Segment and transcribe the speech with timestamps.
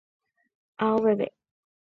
[0.85, 1.27] Aoveve